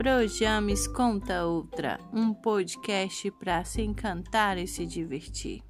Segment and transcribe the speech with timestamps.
[0.00, 5.62] Projames Conta Outra, um podcast para se encantar e se divertir.